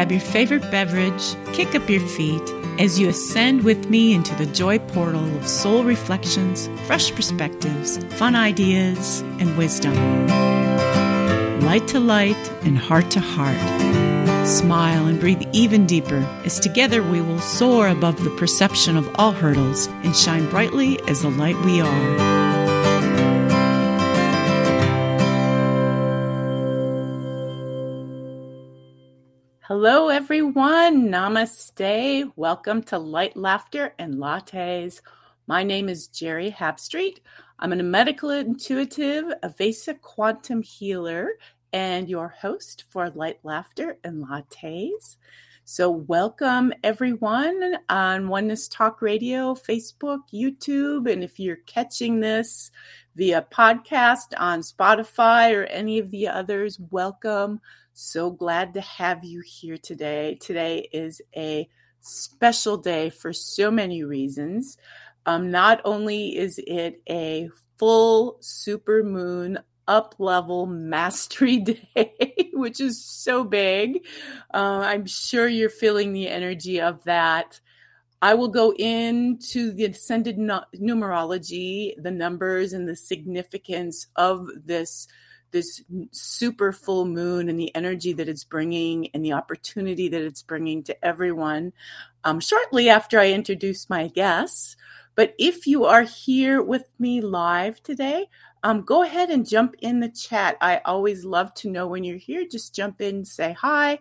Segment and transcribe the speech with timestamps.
[0.00, 2.40] grab your favorite beverage, kick up your feet
[2.78, 8.34] as you ascend with me into the joy portal of soul reflections, fresh perspectives, fun
[8.34, 9.94] ideas, and wisdom.
[11.60, 14.48] Light to light and heart to heart.
[14.48, 19.32] Smile and breathe even deeper as together we will soar above the perception of all
[19.32, 22.39] hurdles and shine brightly as the light we are.
[29.72, 31.10] Hello, everyone.
[31.12, 32.32] Namaste.
[32.34, 35.00] Welcome to Light, Laughter, and Lattes.
[35.46, 37.20] My name is Sherry Habstreet.
[37.60, 41.34] I'm a medical intuitive, a Avesa quantum healer,
[41.72, 45.18] and your host for Light, Laughter, and Lattes.
[45.62, 52.72] So, welcome everyone on Oneness Talk Radio, Facebook, YouTube, and if you're catching this
[53.14, 57.60] via podcast on Spotify or any of the others, welcome.
[58.02, 60.38] So glad to have you here today.
[60.40, 61.68] Today is a
[62.00, 64.78] special day for so many reasons.
[65.26, 71.58] Um, not only is it a full super moon up level mastery
[71.94, 74.06] day, which is so big.
[74.54, 77.60] Uh, I'm sure you're feeling the energy of that.
[78.22, 85.06] I will go into the ascended numerology, the numbers, and the significance of this
[85.50, 90.42] this super full moon and the energy that it's bringing and the opportunity that it's
[90.42, 91.72] bringing to everyone
[92.24, 94.76] um, shortly after I introduce my guests.
[95.14, 98.26] But if you are here with me live today,
[98.62, 100.56] um, go ahead and jump in the chat.
[100.60, 102.44] I always love to know when you're here.
[102.50, 103.98] Just jump in, say hi,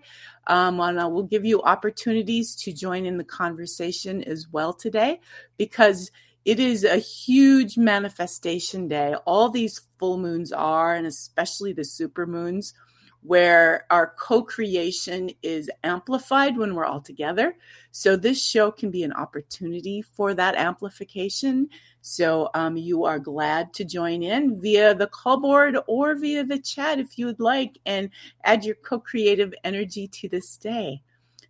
[0.47, 5.21] um, and I will give you opportunities to join in the conversation as well today
[5.57, 6.11] because
[6.45, 9.15] it is a huge manifestation day.
[9.25, 12.73] All these full moons are, and especially the super moons,
[13.21, 17.55] where our co creation is amplified when we're all together.
[17.91, 21.69] So, this show can be an opportunity for that amplification.
[22.01, 26.59] So, um, you are glad to join in via the call board or via the
[26.59, 28.09] chat if you would like and
[28.45, 31.01] add your co creative energy to this day.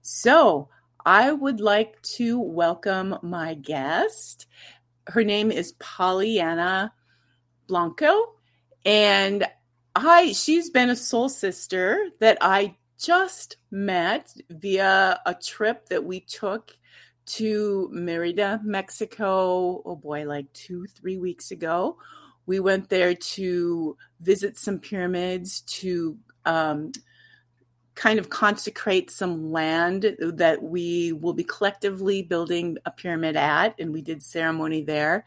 [0.02, 0.70] So,
[1.06, 4.48] I would like to welcome my guest
[5.10, 6.94] her name is Pollyanna
[7.68, 8.36] Blanco,
[8.86, 9.46] and
[9.96, 16.20] I she's been a soul sister that I just met via a trip that we
[16.22, 16.76] took
[17.26, 19.82] to Merida, Mexico.
[19.86, 21.98] Oh boy, like two, three weeks ago.
[22.46, 26.92] We went there to visit some pyramids, to um,
[28.00, 33.76] kind of consecrate some land that we will be collectively building a pyramid at.
[33.78, 35.26] And we did ceremony there.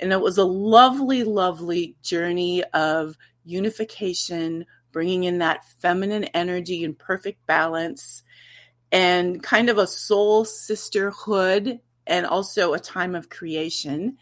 [0.00, 6.98] And it was a lovely, lovely journey of unification, bringing in that feminine energy and
[6.98, 8.22] perfect balance,
[8.90, 14.16] and kind of a soul sisterhood, and also a time of creation.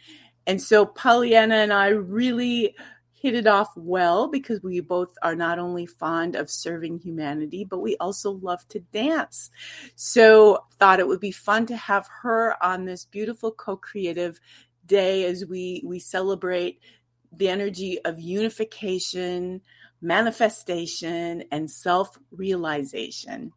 [0.45, 2.75] And so Pollyanna and I really
[3.23, 7.79] hit it off well because we both are not only fond of serving humanity, but
[7.79, 9.49] we also love to dance.
[9.95, 14.41] So thought it would be fun to have her on this beautiful co-creative
[14.87, 16.81] day as we we celebrate
[17.31, 19.63] the energy of unification,
[20.01, 23.53] manifestation, and self-realization.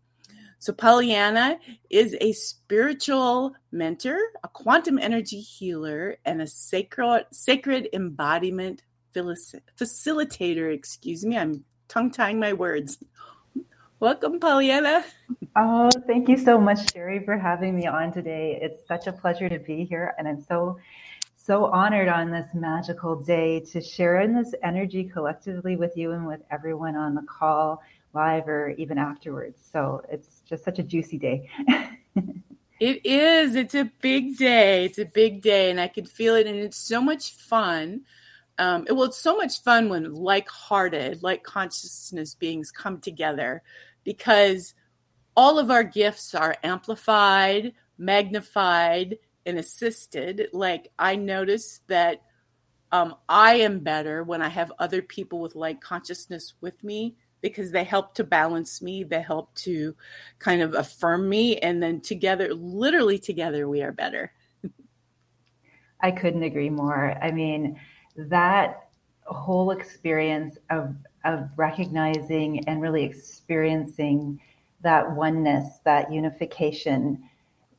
[0.59, 1.59] So, Pollyanna
[1.89, 8.81] is a spiritual mentor, a quantum energy healer, and a sacred, sacred embodiment
[9.15, 10.73] facilitator.
[10.73, 12.97] Excuse me, I'm tongue tying my words.
[14.01, 15.05] Welcome, Pollyanna.
[15.55, 18.59] Oh, thank you so much, Sherry, for having me on today.
[18.61, 20.77] It's such a pleasure to be here, and I'm so,
[21.37, 26.27] so honored on this magical day to share in this energy collectively with you and
[26.27, 27.81] with everyone on the call,
[28.13, 29.61] live or even afterwards.
[29.71, 31.49] So it's just such a juicy day.
[32.81, 33.55] it is.
[33.55, 34.83] It's a big day.
[34.83, 38.01] It's a big day, and I can feel it, and it's so much fun
[38.57, 43.61] um, it, well, it's so much fun when like-hearted, like consciousness beings come together
[44.03, 44.73] because
[45.35, 50.47] all of our gifts are amplified, magnified, and assisted.
[50.53, 52.21] Like I notice that
[52.91, 57.71] um, I am better when I have other people with like consciousness with me because
[57.71, 59.95] they help to balance me, they help to
[60.39, 64.31] kind of affirm me, and then together, literally together, we are better.
[65.99, 67.17] I couldn't agree more.
[67.21, 67.79] I mean,
[68.15, 68.89] that
[69.25, 74.39] whole experience of of recognizing and really experiencing
[74.81, 77.23] that oneness, that unification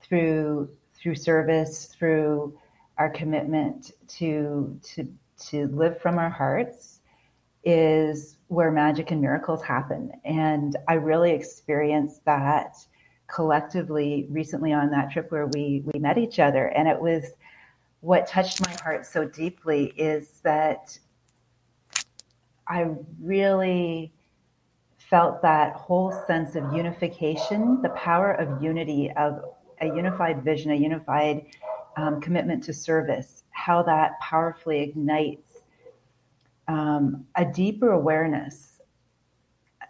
[0.00, 2.58] through through service, through
[2.98, 7.00] our commitment to to to live from our hearts
[7.64, 10.10] is where magic and miracles happen.
[10.24, 12.76] And I really experienced that
[13.28, 17.24] collectively recently on that trip where we we met each other and it was
[18.00, 20.98] what touched my heart so deeply is that
[22.68, 22.86] I
[23.20, 24.12] really
[24.98, 29.40] felt that whole sense of unification, the power of unity, of
[29.80, 31.46] a unified vision, a unified
[31.96, 35.62] um, commitment to service, how that powerfully ignites
[36.68, 38.80] um, a deeper awareness,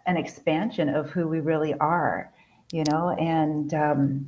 [0.05, 2.31] an expansion of who we really are,
[2.71, 4.27] you know, and um,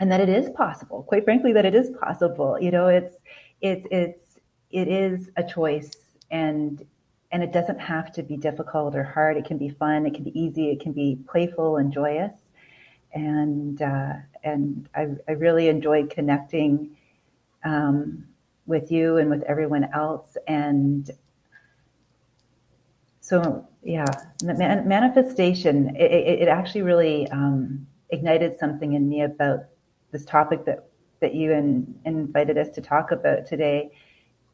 [0.00, 1.02] and that it is possible.
[1.04, 2.58] Quite frankly, that it is possible.
[2.60, 3.12] You know, it's
[3.60, 4.38] it's it's
[4.70, 5.92] it is a choice,
[6.30, 6.84] and
[7.30, 9.36] and it doesn't have to be difficult or hard.
[9.36, 10.06] It can be fun.
[10.06, 10.70] It can be easy.
[10.70, 12.32] It can be playful and joyous.
[13.12, 16.96] And uh, and I, I really enjoyed connecting
[17.64, 18.24] um,
[18.66, 20.36] with you and with everyone else.
[20.48, 21.10] And
[23.20, 24.06] so yeah,
[24.42, 25.94] man- manifestation.
[25.96, 29.64] It, it, it, actually really um, ignited something in me about
[30.12, 30.86] this topic that
[31.20, 33.90] that you in, invited us to talk about today.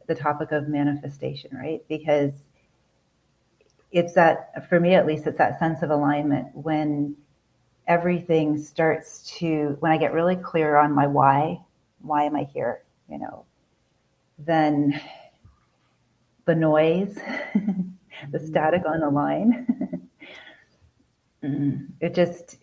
[0.08, 1.82] The topic of manifestation, right?
[1.88, 2.32] Because
[3.92, 7.16] it's that for me at least it's that sense of alignment when
[7.86, 11.58] everything starts to when i get really clear on my why
[12.00, 13.44] why am i here you know
[14.38, 15.00] then
[16.44, 17.14] the noise
[17.54, 18.46] the mm-hmm.
[18.46, 20.08] static on the line
[22.00, 22.58] it just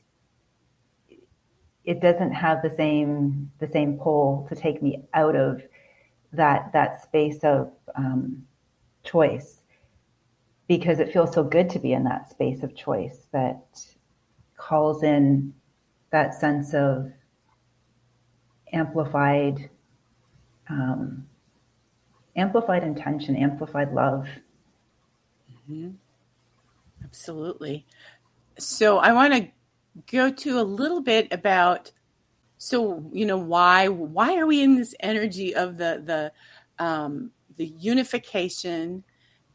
[1.86, 5.62] it doesn't have the same the same pull to take me out of
[6.32, 8.44] that that space of um,
[9.04, 9.62] choice
[10.68, 13.66] because it feels so good to be in that space of choice that
[14.58, 15.54] calls in
[16.12, 17.12] that sense of
[18.72, 19.70] amplified
[20.70, 21.28] um,
[22.36, 24.28] amplified intention amplified love
[25.70, 25.90] mm-hmm.
[27.04, 27.86] absolutely
[28.58, 29.48] so i want to
[30.12, 31.92] go to a little bit about
[32.58, 37.68] so you know why why are we in this energy of the the um, the
[37.68, 39.04] unification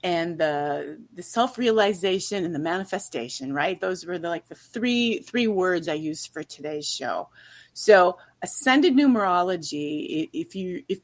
[0.05, 3.81] and the the self-realization and the manifestation right?
[3.81, 7.29] Those were the like the three three words i used for today's show.
[7.73, 11.01] So ascended numerology if you if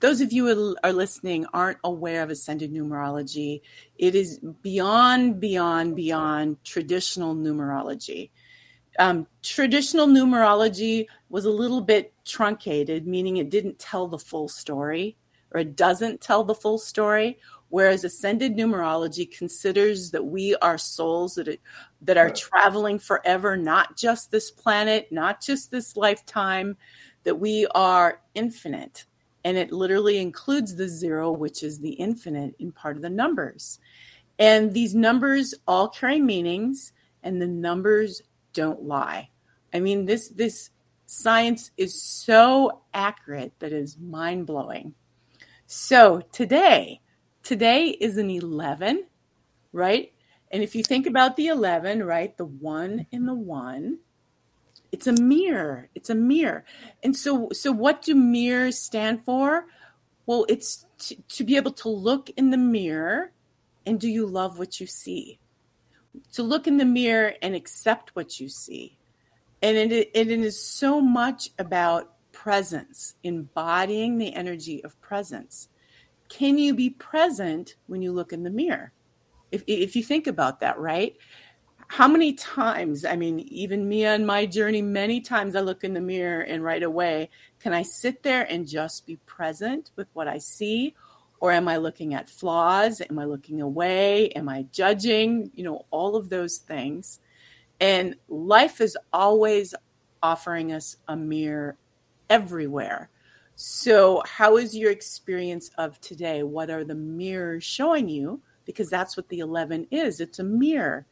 [0.00, 3.60] those of you who are listening aren't aware of ascended numerology
[3.98, 8.30] it is beyond beyond beyond traditional numerology
[8.98, 15.16] um, traditional numerology was a little bit truncated meaning it didn't tell the full story
[15.52, 17.38] or it doesn't tell the full story
[17.70, 21.60] whereas ascended numerology considers that we are souls that, it,
[22.02, 26.76] that are traveling forever, not just this planet, not just this lifetime,
[27.24, 29.06] that we are infinite.
[29.44, 33.78] And it literally includes the zero, which is the infinite in part of the numbers.
[34.38, 36.92] And these numbers all carry meanings,
[37.22, 39.30] and the numbers don't lie.
[39.72, 40.70] I mean, this this
[41.06, 44.94] science is so accurate that is mind blowing.
[45.66, 47.00] So today,
[47.42, 49.06] today is an 11,
[49.72, 50.12] right?
[50.52, 53.98] And if you think about the 11, right, the one in the one,
[54.92, 55.88] it's a mirror.
[55.94, 56.64] It's a mirror.
[57.02, 59.66] And so so what do mirrors stand for?
[60.26, 63.32] Well, it's to, to be able to look in the mirror
[63.86, 65.39] and do you love what you see?
[66.34, 68.98] To look in the mirror and accept what you see.
[69.62, 75.68] And it, it is so much about presence, embodying the energy of presence
[76.30, 78.92] can you be present when you look in the mirror?
[79.52, 81.16] If, if you think about that, right?
[81.88, 85.92] How many times, I mean, even me on my journey, many times I look in
[85.92, 90.28] the mirror and right away, can I sit there and just be present with what
[90.28, 90.94] I see?
[91.40, 93.00] Or am I looking at flaws?
[93.00, 94.28] Am I looking away?
[94.30, 95.50] Am I judging?
[95.54, 97.18] You know, all of those things.
[97.80, 99.74] And life is always
[100.22, 101.78] offering us a mirror
[102.28, 103.08] everywhere.
[103.56, 106.42] So, how is your experience of today?
[106.42, 108.40] What are the mirrors showing you?
[108.64, 111.06] Because that's what the 11 is it's a mirror.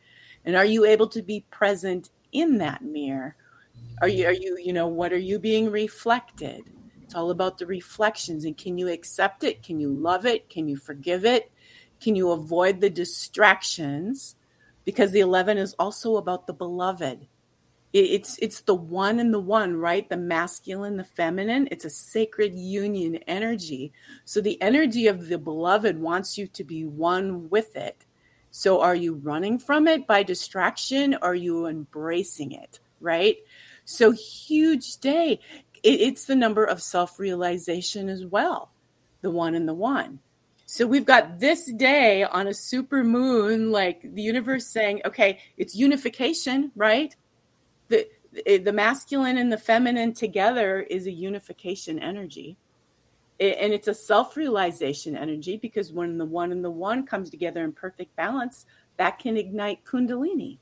[0.45, 3.37] And are you able to be present in that mirror?
[4.01, 6.63] Are you, are you, you know, what are you being reflected?
[7.09, 8.45] It's all about the reflections.
[8.45, 9.63] And can you accept it?
[9.63, 10.51] Can you love it?
[10.51, 11.51] Can you forgive it?
[12.03, 14.37] Can you avoid the distractions?
[14.85, 17.27] Because the 11 is also about the beloved
[17.95, 22.55] it's it's the one and the one right the masculine the feminine it's a sacred
[22.55, 23.93] union energy
[24.27, 28.05] so the energy of the beloved wants you to be one with it
[28.51, 33.39] so are you running from it by distraction or are you embracing it right
[33.87, 35.41] so huge day
[35.83, 38.71] it, it's the number of self-realization as well.
[39.23, 40.21] The one and the one.
[40.67, 45.75] So we've got this day on a super moon like the universe saying okay it's
[45.75, 47.17] unification right?
[47.89, 48.07] The
[48.45, 52.59] the masculine and the feminine together is a unification energy.
[53.41, 57.73] And it's a self-realization energy because when the one and the one comes together in
[57.73, 58.67] perfect balance
[58.99, 60.59] that can ignite kundalini.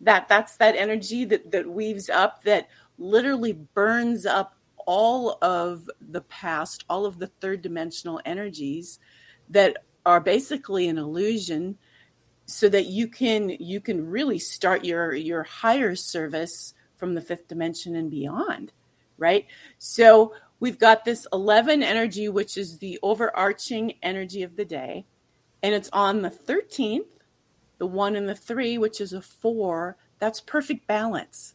[0.00, 4.54] That that's that energy that that weaves up that literally burns up
[4.86, 8.98] all of the past all of the third dimensional energies
[9.50, 9.76] that
[10.06, 11.76] are basically an illusion
[12.46, 17.46] so that you can you can really start your your higher service from the fifth
[17.48, 18.72] dimension and beyond
[19.18, 19.46] right?
[19.78, 25.04] So we've got this 11 energy which is the overarching energy of the day
[25.62, 27.04] and it's on the 13th
[27.78, 31.54] the 1 and the 3 which is a 4 that's perfect balance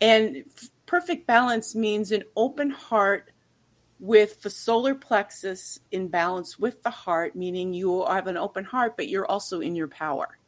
[0.00, 0.44] and
[0.86, 3.30] perfect balance means an open heart
[4.00, 8.96] with the solar plexus in balance with the heart, meaning you have an open heart,
[8.96, 10.38] but you're also in your power,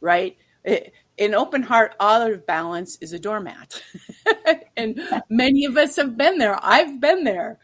[0.00, 0.36] right?
[0.64, 0.80] Eh,
[1.18, 3.82] an open heart out of balance is a doormat.
[4.76, 6.58] and many of us have been there.
[6.62, 7.58] I've been there.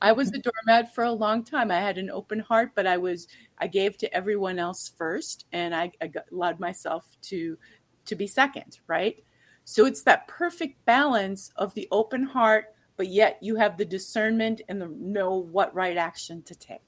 [0.00, 1.70] I was a doormat for a long time.
[1.70, 3.26] I had an open heart, but I was
[3.58, 7.58] I gave to everyone else first, and I, I allowed myself to
[8.06, 9.22] to be second, right?
[9.68, 14.60] So it's that perfect balance of the open heart but yet you have the discernment
[14.68, 16.82] and the know what right action to take.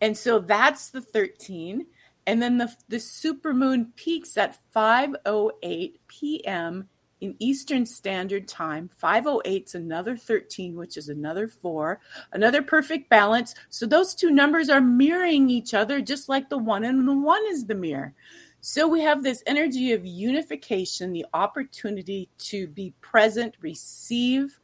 [0.00, 1.86] And so that's the 13.
[2.26, 6.88] And then the, the supermoon peaks at 5.08 p.m.
[7.20, 8.90] in Eastern Standard Time.
[9.00, 12.00] 5.08 is another 13, which is another 4,
[12.32, 13.54] another perfect balance.
[13.70, 17.42] So those two numbers are mirroring each other, just like the 1 and the 1
[17.50, 18.14] is the mirror.
[18.60, 24.58] So we have this energy of unification, the opportunity to be present, receive,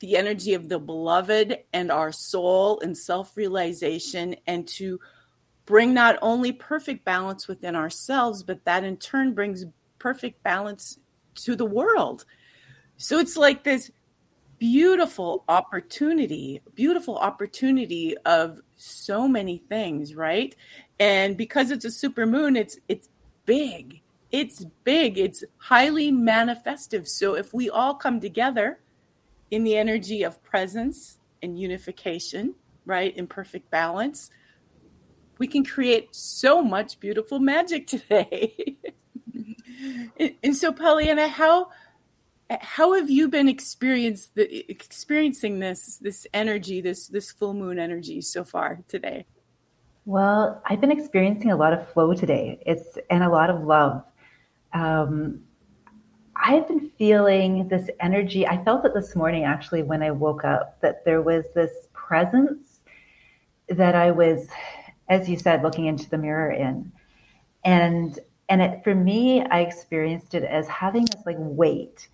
[0.00, 5.00] the energy of the beloved and our soul and self realization, and to
[5.64, 9.64] bring not only perfect balance within ourselves, but that in turn brings
[9.98, 10.98] perfect balance
[11.36, 12.24] to the world.
[12.96, 13.90] So it's like this
[14.58, 20.54] beautiful opportunity, beautiful opportunity of so many things, right?
[20.98, 23.08] And because it's a super moon, it's it's
[23.46, 24.00] big.
[24.30, 25.18] It's big.
[25.18, 27.08] It's highly manifestive.
[27.08, 28.80] So if we all come together
[29.50, 34.30] in the energy of presence and unification, right, in perfect balance,
[35.38, 38.76] we can create so much beautiful magic today.
[40.42, 41.70] and so, Pollyanna, how
[42.60, 48.80] how have you been experiencing this this energy, this this full moon energy so far
[48.86, 49.26] today?
[50.06, 52.62] Well, I've been experiencing a lot of flow today.
[52.66, 54.04] It's and a lot of love.
[54.74, 55.40] Um,
[56.36, 58.46] I've been feeling this energy.
[58.46, 62.80] I felt it this morning actually when I woke up that there was this presence
[63.68, 64.48] that I was,
[65.08, 66.92] as you said, looking into the mirror in.
[67.64, 68.18] And
[68.50, 72.08] and it for me, I experienced it as having this like weight.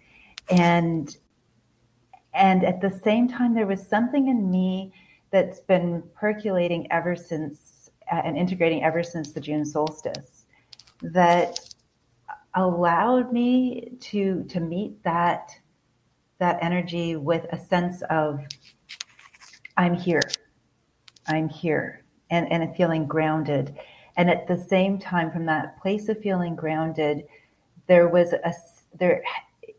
[0.48, 1.16] And
[2.34, 4.92] and at the same time, there was something in me
[5.32, 7.69] that's been percolating ever since
[8.10, 10.46] and integrating ever since the June solstice
[11.02, 11.58] that
[12.54, 15.50] allowed me to to meet that
[16.38, 18.40] that energy with a sense of
[19.76, 20.22] I'm here.
[21.26, 23.78] I'm here and, and feeling grounded.
[24.16, 27.24] And at the same time, from that place of feeling grounded,
[27.86, 28.52] there was a
[28.98, 29.22] there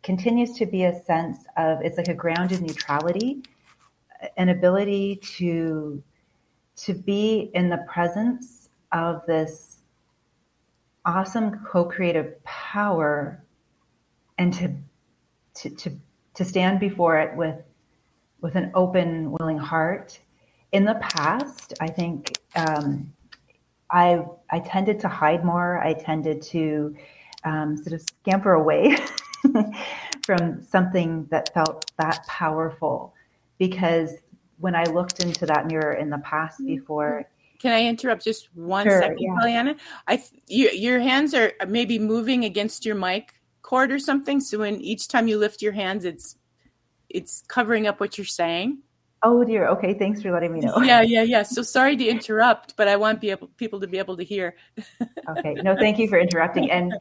[0.04, 3.44] continues to be a sense of it's like a grounded neutrality,
[4.38, 6.02] an ability to
[6.84, 9.78] to be in the presence of this
[11.06, 13.44] awesome co-creative power
[14.38, 14.74] and to
[15.54, 15.92] to to,
[16.34, 17.58] to stand before it with
[18.42, 20.20] with an open willing heart.
[20.72, 23.14] In the past i think um,
[23.92, 25.80] i i tended to hide more.
[25.80, 26.96] I tended to
[27.44, 28.96] um, sort of scamper away
[30.26, 33.14] from something that felt that powerful
[33.58, 34.14] because
[34.62, 36.76] when i looked into that mirror in the past mm-hmm.
[36.76, 37.26] before
[37.62, 39.36] can I interrupt just one sure, second, yeah.
[39.40, 39.76] Pollyanna?
[40.08, 44.40] I you, your hands are maybe moving against your mic cord or something.
[44.40, 46.38] So when each time you lift your hands, it's
[47.08, 48.80] it's covering up what you're saying.
[49.24, 49.68] Oh dear.
[49.68, 50.82] Okay, thanks for letting me know.
[50.82, 51.44] Yeah, yeah, yeah.
[51.44, 54.56] So sorry to interrupt, but I want be able, people to be able to hear.
[55.30, 55.54] okay.
[55.54, 56.72] No, thank you for interrupting.
[56.72, 56.92] And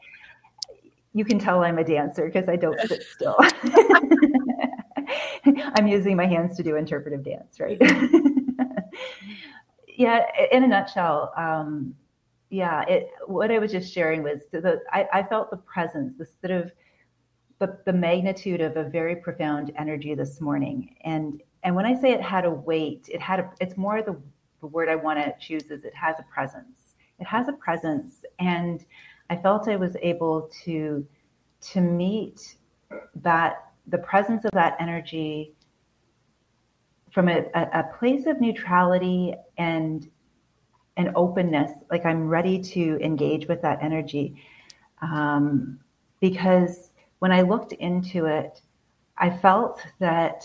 [1.13, 3.35] you can tell I'm a dancer because I don't sit still.
[5.75, 7.77] I'm using my hands to do interpretive dance, right?
[9.87, 11.95] yeah, in a nutshell, um,
[12.49, 16.25] yeah, it, what I was just sharing was the, I, I felt the presence, the
[16.25, 16.71] sort of
[17.59, 20.95] the, the magnitude of a very profound energy this morning.
[21.03, 24.19] And and when I say it had a weight, it had a, it's more the,
[24.61, 26.95] the word I want to choose is it has a presence.
[27.19, 28.25] It has a presence.
[28.39, 28.83] And
[29.29, 31.05] I felt I was able to
[31.61, 32.55] to meet
[33.15, 35.53] that the presence of that energy
[37.11, 40.09] from a, a, place of neutrality and
[40.95, 44.41] an openness, like I'm ready to engage with that energy.
[45.01, 45.79] Um,
[46.21, 48.61] because when I looked into it,
[49.17, 50.43] I felt that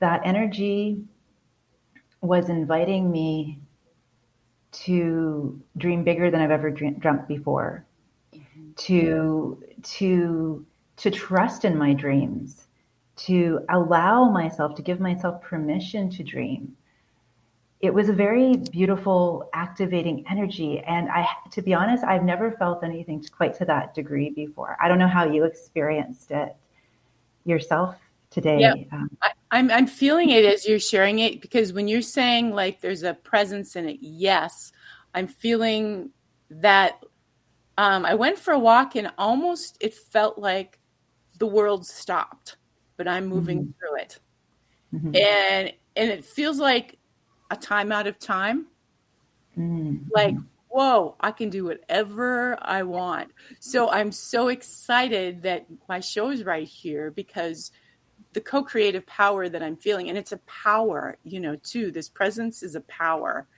[0.00, 1.04] that energy
[2.20, 3.60] was inviting me
[4.72, 7.86] to dream bigger than I've ever dreamt before,
[8.34, 8.72] mm-hmm.
[8.76, 10.66] to to
[11.00, 12.66] to trust in my dreams,
[13.16, 16.76] to allow myself to give myself permission to dream.
[17.80, 22.84] It was a very beautiful, activating energy, and I, to be honest, I've never felt
[22.84, 24.76] anything quite to that degree before.
[24.78, 26.54] I don't know how you experienced it
[27.46, 27.96] yourself
[28.28, 28.60] today.
[28.60, 28.74] Yeah.
[28.92, 32.82] Um, I, I'm I'm feeling it as you're sharing it because when you're saying like
[32.82, 34.72] there's a presence in it, yes,
[35.14, 36.10] I'm feeling
[36.50, 37.02] that.
[37.78, 40.79] Um, I went for a walk and almost it felt like
[41.40, 42.58] the world stopped,
[42.96, 43.70] but I'm moving mm-hmm.
[43.80, 44.18] through it.
[44.94, 45.16] Mm-hmm.
[45.16, 46.98] And and it feels like
[47.50, 48.66] a time out of time.
[49.58, 50.08] Mm-hmm.
[50.14, 50.36] Like,
[50.68, 53.32] whoa, I can do whatever I want.
[53.58, 57.72] So I'm so excited that my show is right here because
[58.32, 61.90] the co-creative power that I'm feeling, and it's a power, you know, too.
[61.90, 63.48] This presence is a power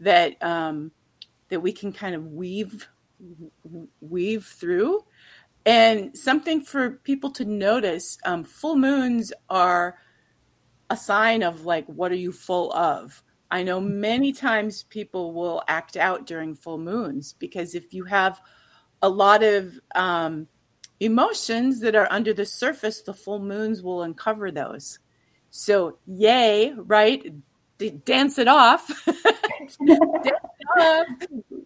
[0.00, 0.90] that um,
[1.50, 2.88] that we can kind of weave
[4.00, 5.04] weave through
[5.64, 9.96] and something for people to notice um, full moons are
[10.90, 13.22] a sign of like, what are you full of?
[13.50, 18.40] I know many times people will act out during full moons because if you have
[19.00, 20.48] a lot of um,
[21.00, 24.98] emotions that are under the surface, the full moons will uncover those.
[25.50, 27.34] So, yay, right?
[27.78, 28.88] D- dance it off.
[29.06, 30.34] dance it
[30.78, 31.06] off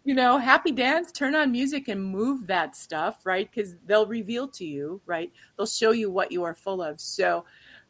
[0.04, 3.48] you know, happy dance, turn on music and move that stuff, right?
[3.50, 5.32] Because they'll reveal to you, right?
[5.56, 7.00] They'll show you what you are full of.
[7.00, 7.44] So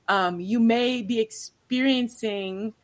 [0.08, 2.74] um, you may be experiencing,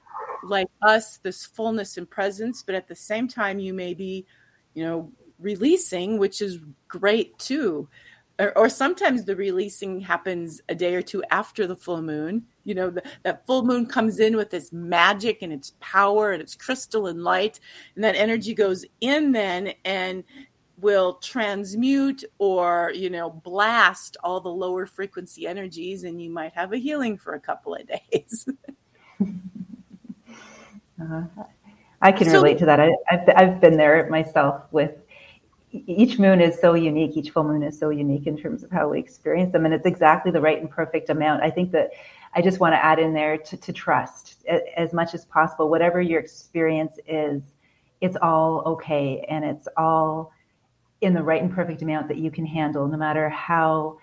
[0.43, 4.25] like us, this fullness and presence, but at the same time, you may be,
[4.75, 7.89] you know, releasing, which is great too
[8.39, 12.47] or, or, sometimes the releasing happens a day or two after the full moon.
[12.69, 16.43] You know, the, that full moon comes in with its magic and its power and
[16.43, 17.61] its crystal and light,
[17.95, 20.23] and that energy goes in then and
[20.81, 26.05] will transmute or you know blast all the lower frequency energies.
[26.05, 28.49] And you might have a healing for a couple of days.
[31.01, 31.23] Uh,
[32.03, 32.81] i can so, relate to that.
[32.81, 34.97] I, have I've been there myself with
[35.73, 37.17] each moon is so unique.
[37.17, 39.87] Each full moon is so unique in terms of how we experience them, and it's
[39.87, 41.43] exactly the right and perfect amount.
[41.43, 41.91] I think that
[42.39, 44.47] I just want to add in there to, to trust
[44.77, 45.69] as much as possible.
[45.69, 47.43] Whatever your experience is,
[48.01, 50.31] it's all okay, and it's all
[51.01, 53.99] in the right and perfect amount that you can handle, no matter how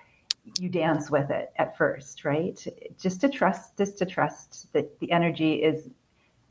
[0.59, 2.25] you dance with it at first.
[2.25, 2.61] Right?
[2.99, 5.87] Just to trust, just to trust that the energy is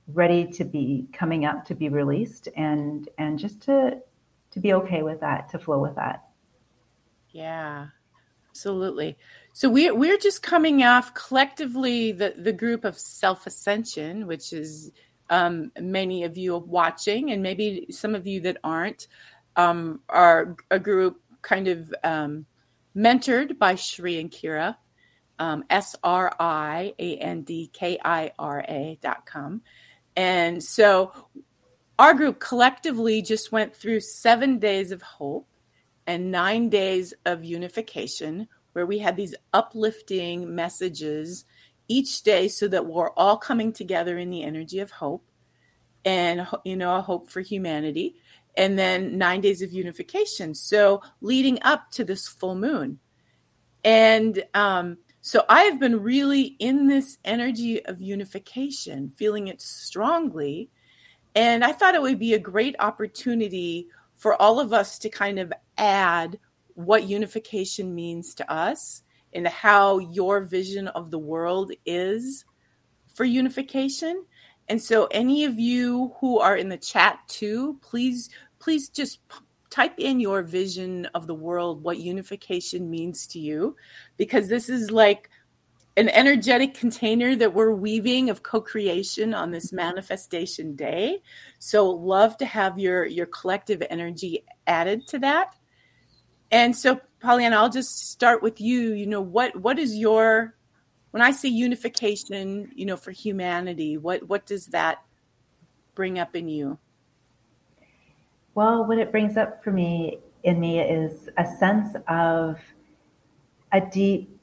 [0.09, 3.99] ready to be coming up to be released, and and just to
[4.53, 6.25] to be okay with that, to flow with that.
[7.29, 7.89] Yeah,
[8.49, 9.19] absolutely.
[9.57, 14.91] So we're we're just coming off collectively the the group of self ascension, which is
[15.31, 19.07] um, many of you watching, and maybe some of you that aren't,
[19.55, 22.47] um, are a group kind of um,
[22.97, 24.75] mentored by Sri and Kira,
[25.39, 29.63] um, S R I A N D K I R A dot com.
[30.17, 31.13] And so
[31.97, 35.47] our group collectively just went through seven days of hope
[36.09, 41.47] and nine days of unification, where we had these uplifting messages
[41.89, 45.27] each day so that we're all coming together in the energy of hope
[46.05, 48.15] and, you know, a hope for humanity.
[48.57, 50.55] And then nine days of unification.
[50.55, 53.01] So leading up to this full moon.
[53.83, 60.71] And um, so I have been really in this energy of unification, feeling it strongly
[61.35, 65.39] and I thought it would be a great opportunity for all of us to kind
[65.39, 66.39] of add
[66.75, 72.45] what unification means to us and how your vision of the world is
[73.15, 74.25] for unification.
[74.69, 79.21] And so any of you who are in the chat too, please please just
[79.71, 83.75] type in your vision of the world what unification means to you
[84.17, 85.29] because this is like
[85.97, 91.21] an energetic container that we're weaving of co-creation on this manifestation day
[91.59, 95.57] so love to have your your collective energy added to that
[96.51, 100.55] and so pollyanna i'll just start with you you know what what is your
[101.11, 105.03] when i say unification you know for humanity what what does that
[105.95, 106.79] bring up in you
[108.55, 112.59] well what it brings up for me in me is a sense of
[113.73, 114.39] a deep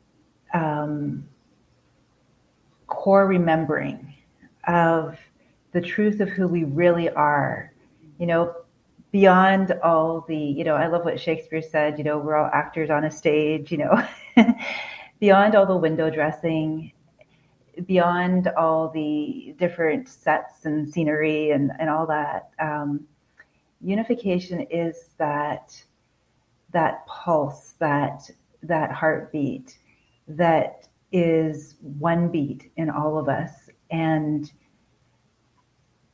[0.53, 1.23] um,
[2.87, 4.13] core remembering
[4.67, 5.17] of
[5.71, 7.71] the truth of who we really are.
[8.19, 8.55] You know,
[9.11, 12.89] beyond all the, you know, I love what Shakespeare said, you know, we're all actors
[12.89, 14.07] on a stage, you know,
[15.19, 16.91] beyond all the window dressing,
[17.85, 23.05] beyond all the different sets and scenery and, and all that, um,
[23.81, 25.81] unification is that
[26.71, 28.29] that pulse, that
[28.63, 29.77] that heartbeat
[30.27, 33.69] that is one beat in all of us.
[33.89, 34.51] And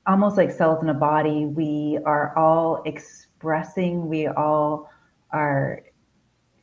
[0.08, 4.89] almost like cells in a body, we are all expressing, we all
[5.32, 5.84] are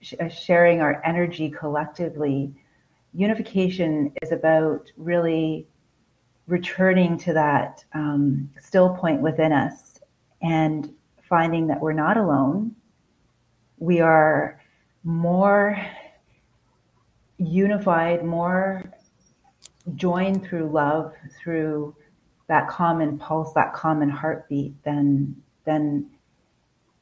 [0.00, 2.54] sh- uh, sharing our energy collectively.
[3.12, 5.68] Unification is about really
[6.46, 10.00] returning to that um, still point within us
[10.42, 10.92] and
[11.28, 12.74] finding that we're not alone.
[13.78, 14.60] We are
[15.04, 15.78] more
[17.38, 18.90] unified, more
[19.96, 21.94] joined through love, through
[22.46, 26.10] that common pulse, that common heartbeat, then then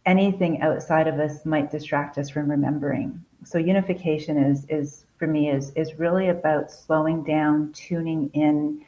[0.06, 3.24] anything outside of us might distract us from remembering.
[3.44, 8.84] So unification is is for me is is really about slowing down, tuning in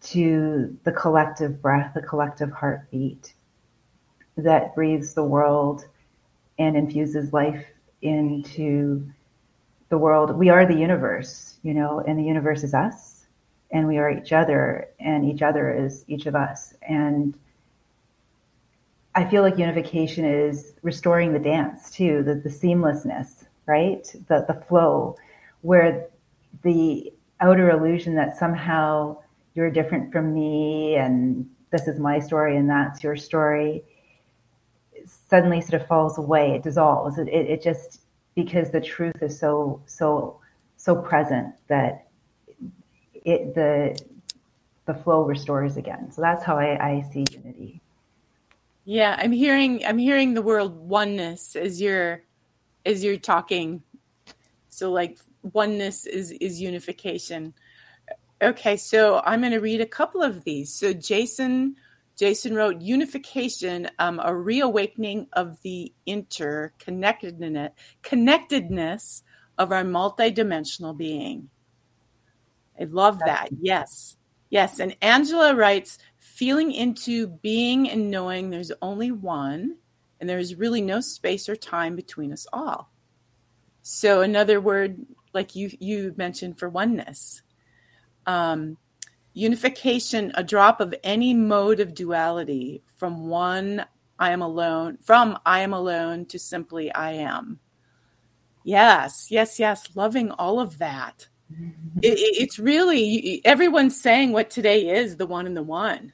[0.00, 3.34] to the collective breath, the collective heartbeat
[4.36, 5.84] that breathes the world
[6.58, 7.66] and infuses life
[8.00, 9.04] into
[9.88, 10.36] the world.
[10.36, 13.17] We are the universe, you know, and the universe is us
[13.70, 16.74] and we are each other, and each other is each of us.
[16.82, 17.34] And
[19.14, 24.04] I feel like unification is restoring the dance too, the, the seamlessness, right?
[24.28, 25.16] The the flow,
[25.62, 26.08] where
[26.62, 29.16] the outer illusion that somehow
[29.54, 33.82] you're different from me and this is my story and that's your story
[35.04, 38.00] suddenly sort of falls away it dissolves it, it, it just
[38.34, 40.40] because the truth is so so
[40.76, 42.07] so present that
[43.24, 43.98] it the
[44.86, 46.10] the flow restores again.
[46.10, 47.80] So that's how I, I see unity.
[48.84, 52.22] Yeah, I'm hearing I'm hearing the word oneness as you're
[52.86, 53.82] as you're talking.
[54.70, 57.54] So like oneness is is unification.
[58.40, 60.72] Okay, so I'm going to read a couple of these.
[60.72, 61.76] So Jason
[62.16, 67.70] Jason wrote unification, um, a reawakening of the interconnectedness
[68.02, 69.22] connectedness
[69.58, 71.50] of our multidimensional being.
[72.80, 73.48] I love that.
[73.60, 74.16] Yes.
[74.50, 74.80] Yes.
[74.80, 79.76] And Angela writes feeling into being and knowing there's only one
[80.20, 82.90] and there's really no space or time between us all.
[83.82, 84.98] So another word
[85.32, 87.42] like you you mentioned for oneness.
[88.26, 88.76] Um,
[89.32, 93.86] unification, a drop of any mode of duality from one
[94.18, 97.60] I am alone, from I am alone to simply I am.
[98.64, 101.28] Yes, yes, yes, loving all of that
[102.02, 106.12] it, it's really everyone's saying what today is the one and the one.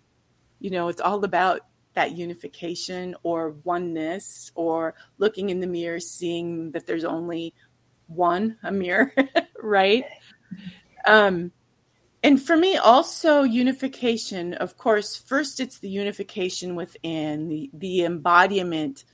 [0.61, 1.61] You know, it's all about
[1.95, 7.55] that unification or oneness or looking in the mirror, seeing that there's only
[8.07, 9.13] one, a mirror,
[9.63, 10.05] right?
[11.07, 11.53] Um,
[12.23, 19.05] and for me, also unification, of course, first it's the unification within, the, the embodiment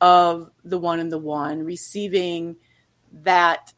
[0.00, 2.56] of the one and the one, receiving
[3.12, 3.72] that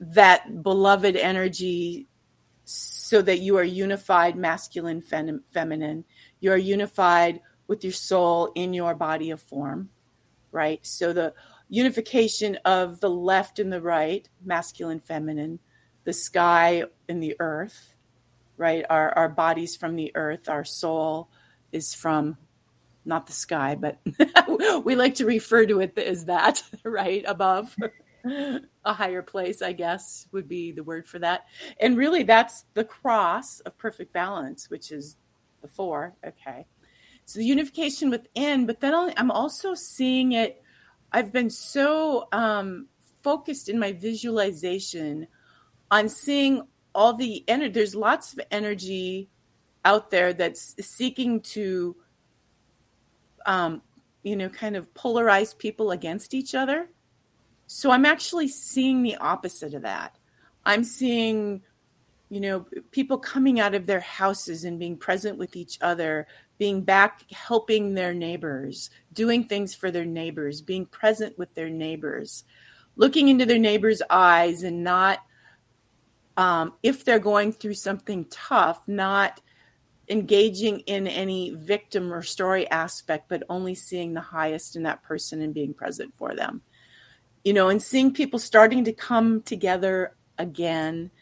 [0.00, 2.08] that beloved energy
[2.64, 6.04] so that you are unified masculine fem- feminine.
[6.40, 9.90] You are unified with your soul in your body of form
[10.52, 10.84] right?
[10.86, 11.34] So the
[11.68, 15.58] unification of the left and the right masculine feminine
[16.04, 17.94] the sky and the earth
[18.56, 18.84] right?
[18.88, 21.28] Our our bodies from the earth our soul
[21.72, 22.38] is from
[23.04, 23.98] not the sky but
[24.84, 27.24] we like to refer to it as that right?
[27.26, 27.76] Above
[28.84, 31.46] a higher place, I guess would be the word for that.
[31.80, 35.16] And really, that's the cross of perfect balance, which is
[35.62, 36.14] the four.
[36.26, 36.66] Okay.
[37.24, 40.62] So the unification within, but then I'm also seeing it.
[41.12, 42.86] I've been so um,
[43.22, 45.26] focused in my visualization
[45.90, 46.62] on seeing
[46.94, 47.72] all the energy.
[47.72, 49.28] There's lots of energy
[49.84, 51.96] out there that's seeking to,
[53.44, 53.82] um,
[54.22, 56.88] you know, kind of polarize people against each other
[57.66, 60.16] so I'm actually seeing the opposite of that.
[60.64, 61.62] I'm seeing,
[62.28, 66.26] you know, people coming out of their houses and being present with each other,
[66.58, 72.44] being back helping their neighbors, doing things for their neighbors, being present with their neighbors,
[72.94, 75.18] looking into their neighbors' eyes and not,
[76.36, 79.40] um, if they're going through something tough, not
[80.08, 85.42] engaging in any victim or story aspect, but only seeing the highest in that person
[85.42, 86.62] and being present for them
[87.46, 91.12] you know, and seeing people starting to come together again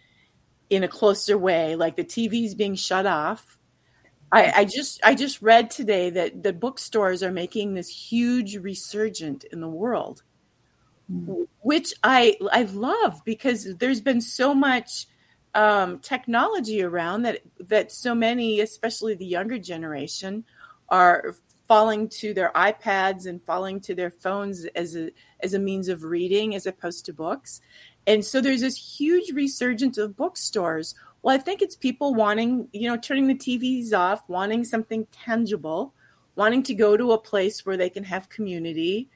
[0.70, 3.58] in a closer way, like the TV's being shut off.
[4.32, 9.44] I, I just I just read today that the bookstores are making this huge resurgent
[9.52, 10.22] in the world,
[11.60, 15.06] which I I love because there's been so much
[15.54, 20.46] um, technology around that that so many, especially the younger generation,
[20.88, 21.34] are
[21.66, 26.05] falling to their iPads and falling to their phones as a as a means of
[26.05, 27.61] reading as opposed to books.
[28.07, 30.94] And so there's this huge resurgence of bookstores.
[31.22, 35.94] Well, I think it's people wanting, you know, turning the TVs off, wanting something tangible,
[36.37, 39.09] wanting to go to a place where they can have community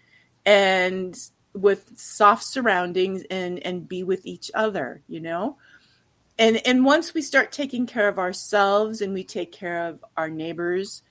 [0.47, 1.19] and
[1.53, 5.59] with soft surroundings and and be with each other, you know?
[6.39, 10.31] And and once we start taking care of ourselves and we take care of our
[10.31, 11.03] neighbors,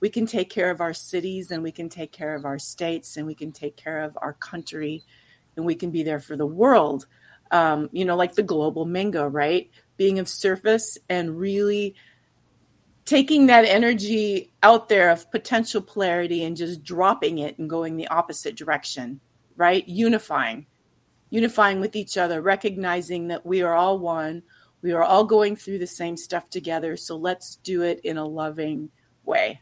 [0.00, 3.16] we can take care of our cities and we can take care of our states
[3.16, 5.04] and we can take care of our country
[5.56, 7.06] and we can be there for the world
[7.50, 9.70] um, you know, like the global mingo, right?
[9.96, 11.94] Being of service and really
[13.04, 18.08] taking that energy out there of potential polarity and just dropping it and going the
[18.08, 19.20] opposite direction,
[19.56, 19.86] right?
[19.88, 20.66] Unifying,
[21.30, 24.42] unifying with each other, recognizing that we are all one.
[24.82, 26.96] We are all going through the same stuff together.
[26.96, 28.90] So let's do it in a loving
[29.24, 29.60] way.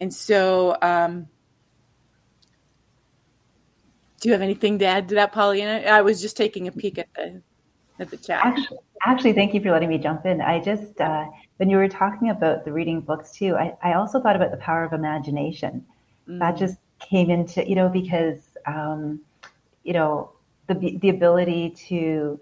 [0.00, 1.28] And so, um,
[4.20, 5.86] do you have anything to add to that, Pollyanna?
[5.88, 7.42] I was just taking a peek at the
[7.98, 8.40] at the chat.
[8.44, 10.40] Actually, actually thank you for letting me jump in.
[10.40, 11.26] I just uh,
[11.58, 14.56] when you were talking about the reading books too, I, I also thought about the
[14.56, 15.84] power of imagination.
[16.28, 16.38] Mm.
[16.38, 19.20] That just came into you know because um,
[19.84, 20.32] you know
[20.66, 22.40] the the ability to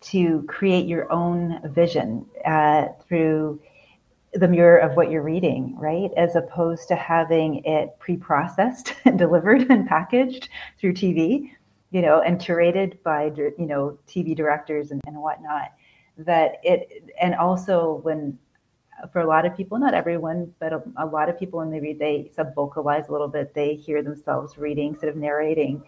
[0.00, 3.60] to create your own vision uh, through
[4.34, 6.10] the mirror of what you're reading, right?
[6.16, 11.50] As opposed to having it pre-processed and delivered and packaged through TV,
[11.90, 15.72] you know, and curated by, you know, TV directors and, and whatnot.
[16.18, 18.38] That it, and also when,
[19.12, 21.80] for a lot of people, not everyone, but a, a lot of people when they
[21.80, 23.54] read, they sub vocalize a little bit.
[23.54, 25.82] They hear themselves reading, sort of narrating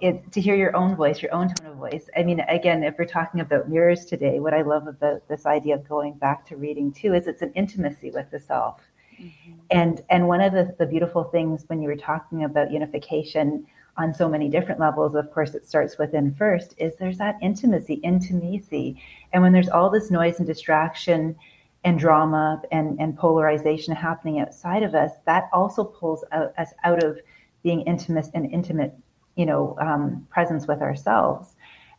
[0.00, 2.08] it, to hear your own voice, your own tone of voice.
[2.16, 5.76] I mean, again, if we're talking about mirrors today, what I love about this idea
[5.76, 8.80] of going back to reading too is it's an intimacy with the self.
[9.20, 9.52] Mm-hmm.
[9.70, 14.12] And and one of the, the beautiful things when you were talking about unification on
[14.12, 19.00] so many different levels, of course, it starts within first, is there's that intimacy, intimacy.
[19.32, 21.36] And when there's all this noise and distraction
[21.84, 27.04] and drama and, and polarization happening outside of us, that also pulls out, us out
[27.04, 27.18] of
[27.62, 28.94] being intimate and intimate
[29.36, 31.56] you know um, presence with ourselves.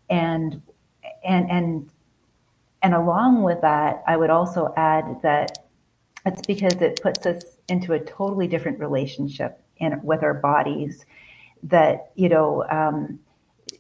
[0.10, 0.62] And
[1.24, 1.90] and and
[2.82, 5.58] and along with that i would also add that
[6.26, 11.06] it's because it puts us into a totally different relationship in with our bodies
[11.64, 13.20] that you know um,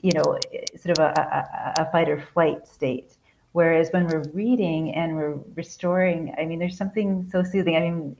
[0.01, 0.37] you know
[0.75, 3.15] sort of a, a, a fight or flight state.
[3.53, 7.75] Whereas when we're reading and we're restoring i mean there's something so soothing.
[7.75, 8.17] I mean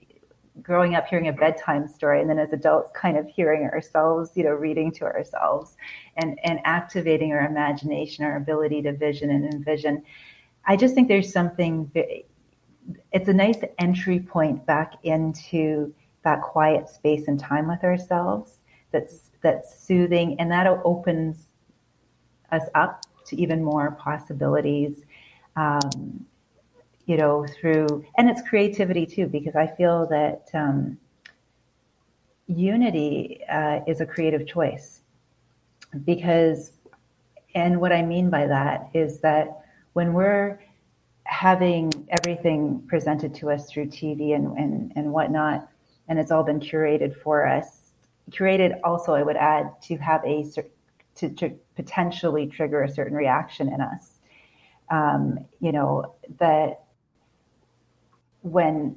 [0.62, 4.44] growing up hearing a bedtime story and then as adults kind of hearing ourselves you
[4.44, 5.76] know reading to ourselves
[6.16, 10.02] and and activating our imagination our ability to vision and envision
[10.66, 11.90] i just think there's something
[13.12, 18.58] it's a nice entry point back into that quiet space and time with ourselves
[18.92, 21.48] that's that's soothing and that opens
[22.52, 25.02] us up to even more possibilities
[25.56, 26.24] um,
[27.06, 30.98] you know, through, and it's creativity too, because I feel that um,
[32.46, 35.02] unity uh, is a creative choice.
[36.04, 36.72] Because,
[37.54, 39.60] and what I mean by that is that
[39.92, 40.58] when we're
[41.24, 45.68] having everything presented to us through TV and, and, and whatnot,
[46.08, 47.92] and it's all been curated for us,
[48.30, 50.44] curated also, I would add, to have a,
[51.16, 54.18] to, to potentially trigger a certain reaction in us.
[54.90, 56.83] Um, you know, that
[58.44, 58.94] when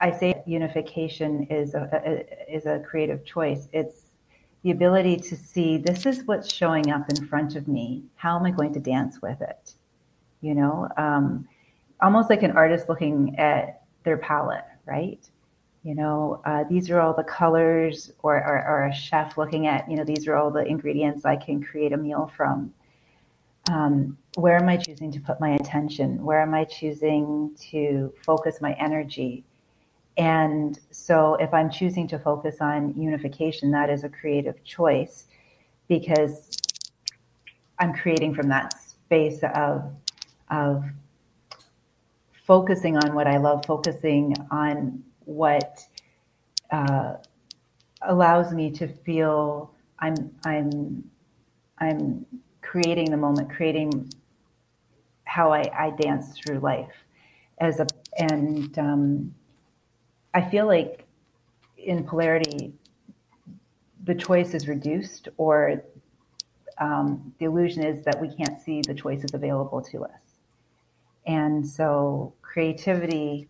[0.00, 4.06] I say unification is a, a, is a creative choice, it's
[4.62, 8.04] the ability to see this is what's showing up in front of me.
[8.14, 9.74] How am I going to dance with it?
[10.42, 11.48] You know, um,
[12.02, 15.26] almost like an artist looking at their palette, right?
[15.82, 19.90] You know, uh, these are all the colors, or, or, or, a chef looking at,
[19.90, 22.74] you know, these are all the ingredients I can create a meal from
[23.70, 26.22] um, where am I choosing to put my attention?
[26.22, 29.44] Where am I choosing to focus my energy?
[30.16, 35.26] And so, if I'm choosing to focus on unification, that is a creative choice
[35.88, 36.50] because
[37.78, 39.90] I'm creating from that space of,
[40.50, 40.84] of
[42.46, 45.80] focusing on what I love, focusing on what
[46.70, 47.14] uh,
[48.02, 51.04] allows me to feel I'm I'm
[51.78, 52.26] I'm
[52.62, 54.10] creating the moment, creating
[55.30, 56.92] how I, I dance through life
[57.58, 57.86] as a
[58.18, 59.34] and um,
[60.34, 61.04] I feel like
[61.76, 62.72] in polarity
[64.02, 65.84] the choice is reduced or
[66.78, 70.22] um, the illusion is that we can't see the choices available to us.
[71.26, 73.48] And so creativity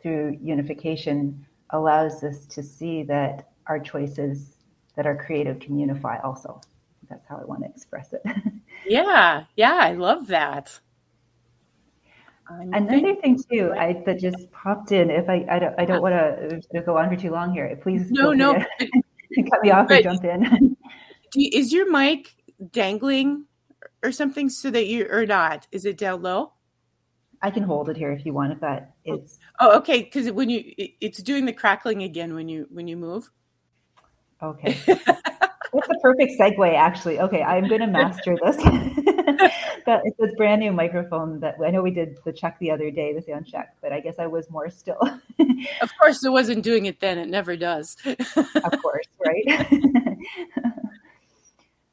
[0.00, 4.54] through unification allows us to see that our choices
[4.94, 6.60] that are creative can unify also.
[7.08, 8.22] That's how I want to express it.
[8.86, 10.80] yeah, yeah, I love that.
[12.48, 15.10] I'm Another thing too, I that just popped in.
[15.10, 16.00] If I, I don't, I don't uh-huh.
[16.00, 17.76] want to uh, go on for too long here.
[17.82, 18.54] Please, no, no,
[19.50, 20.76] cut me off or jump in.
[21.36, 22.36] is your mic
[22.70, 23.46] dangling
[24.02, 25.66] or something so that you or not?
[25.72, 26.52] Is it down low?
[27.42, 28.52] I can hold it here if you want.
[28.52, 29.38] If that oh, is.
[29.60, 30.02] Oh, okay.
[30.02, 33.30] Because when you, it's doing the crackling again when you when you move.
[34.42, 34.78] Okay.
[35.76, 37.20] That's the perfect segue, actually.
[37.20, 38.56] Okay, I'm going to master this.
[39.86, 42.90] that it's this brand new microphone that I know we did the check the other
[42.90, 44.98] day, the sound check, but I guess I was more still.
[45.80, 47.18] of course, it wasn't doing it then.
[47.18, 47.96] It never does.
[48.06, 50.16] of course, right?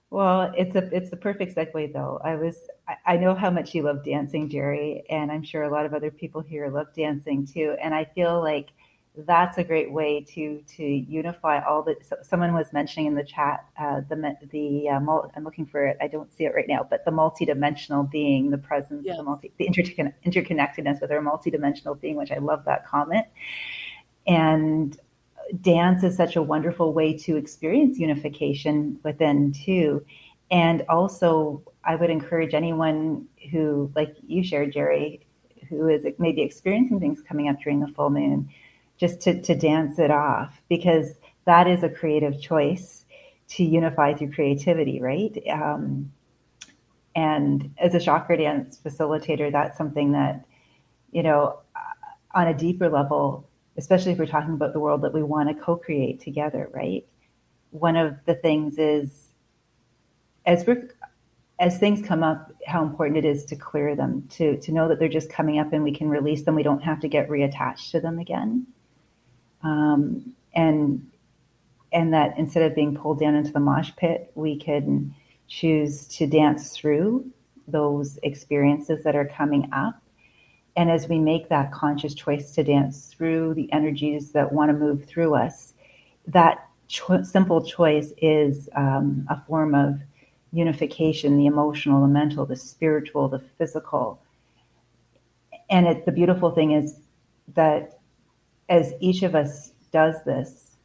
[0.10, 2.22] well, it's a it's the perfect segue though.
[2.24, 5.70] I was I, I know how much you love dancing, Sherry, and I'm sure a
[5.70, 7.76] lot of other people here love dancing too.
[7.82, 8.70] And I feel like
[9.16, 11.96] that's a great way to to unify all the.
[12.02, 15.00] So someone was mentioning in the chat uh, the the uh,
[15.36, 15.98] I'm looking for it.
[16.02, 19.18] I don't see it right now, but the multidimensional being, the presence, yes.
[19.18, 23.28] the multi, the intercon- interconnectedness with our multidimensional being, which I love that comment.
[24.26, 24.98] And
[25.62, 30.04] dance is such a wonderful way to experience unification within too.
[30.50, 35.26] And also, I would encourage anyone who, like you shared, Sherry,
[35.70, 38.50] who is maybe experiencing things coming up during the full moon
[39.04, 43.04] just to, to dance it off because that is a creative choice
[43.50, 45.38] to unify through creativity, right?
[45.52, 46.10] Um,
[47.14, 50.46] and as a chakra dance facilitator, that's something that,
[51.12, 51.60] you know,
[52.34, 55.62] on a deeper level, especially if we're talking about the world that we want to
[55.62, 57.06] co create together, right?
[57.72, 59.34] One of the things is
[60.46, 60.88] as we're
[61.60, 64.98] as things come up, how important it is to clear them, to to know that
[64.98, 66.56] they're just coming up and we can release them.
[66.56, 68.66] We don't have to get reattached to them again
[69.64, 71.06] um, and
[71.92, 75.14] and that instead of being pulled down into the mosh pit, we can
[75.48, 77.26] choose to dance through
[77.68, 80.02] those experiences that are coming up.
[80.76, 84.74] And as we make that conscious choice to dance through the energies that want to
[84.74, 85.76] move through us,
[86.28, 90.00] that cho- simple choice is um, a form of
[90.52, 94.22] unification the emotional, the mental, the spiritual, the physical.
[95.70, 97.00] And it, the beautiful thing is
[97.56, 98.00] that
[98.70, 100.78] as each of us does this,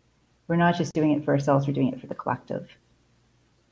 [0.46, 2.68] we're not just doing it for ourselves, we're doing it for the collective.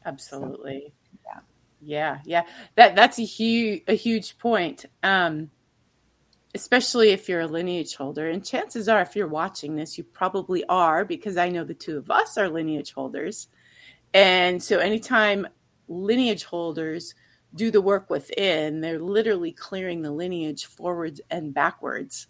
[0.04, 0.86] Absolutely.
[0.86, 1.40] So, yeah.
[1.80, 2.42] Yeah, yeah.
[2.76, 4.86] That that's a huge a huge point.
[5.02, 5.50] Um
[6.54, 10.64] especially if you're a lineage holder and chances are if you're watching this you probably
[10.70, 13.48] are because I know the two of us are lineage holders.
[14.14, 15.46] And so anytime
[15.88, 17.14] lineage holders
[17.54, 22.26] do the work within, they're literally clearing the lineage forwards and backwards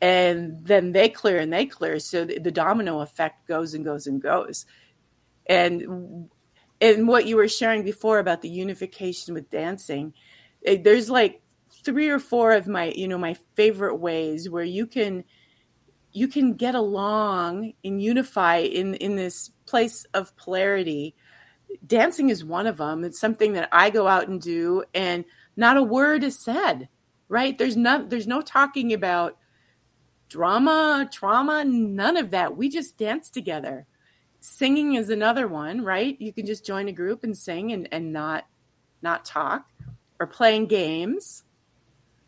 [0.00, 4.06] and then they clear and they clear so the, the, domino effect goes and goes
[4.06, 4.66] and goes.
[5.46, 6.28] And
[6.80, 10.12] and what you were sharing before about the unification with dancing
[10.66, 11.40] eh, there's like
[11.84, 15.24] three or four of my you know my favorite ways where you can
[16.12, 21.14] you can get along and unify in in this place of polarity.
[21.86, 25.24] Dancing is one of them it's something that i go out and do and
[25.56, 26.88] not a word is said
[27.28, 27.56] right?
[27.56, 29.36] There's not there's no talking about
[30.28, 32.56] drama, trauma, none of that.
[32.56, 33.86] We just dance together.
[34.40, 36.16] Singing is another one, right?
[36.20, 38.46] You can just join a group and sing and, and not
[39.02, 39.68] not talk
[40.18, 41.44] or playing games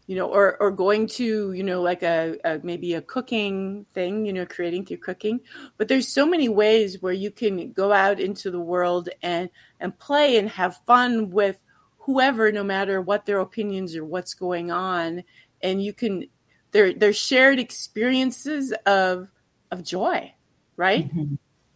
[0.08, 4.26] you know or or going to you know like a, a, maybe a cooking thing
[4.26, 5.38] you know creating through cooking
[5.76, 9.48] but there's so many ways where you can go out into the world and
[9.78, 11.58] and play and have fun with
[11.98, 15.22] whoever no matter what their opinions or what's going on
[15.62, 16.24] and you can
[16.72, 19.28] they're they're shared experiences of
[19.70, 20.32] of joy,
[20.76, 21.08] right?
[21.08, 21.34] Mm-hmm.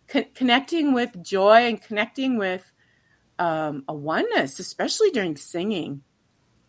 [0.08, 2.70] Co- connecting with joy and connecting with
[3.38, 6.02] um, a oneness, especially during singing.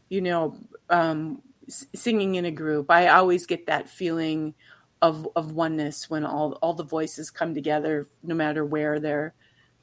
[0.10, 0.58] You know,
[0.90, 4.54] um, s- singing in a group, I always get that feeling
[5.02, 9.34] of of oneness when all all the voices come together, no matter where they're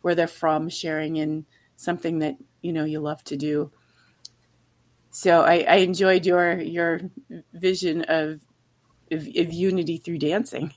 [0.02, 1.44] where they're from, sharing in
[1.76, 3.70] something that you know you love to do
[5.10, 7.00] so I, I enjoyed your your
[7.52, 8.40] vision of,
[9.10, 10.72] of, of unity through dancing.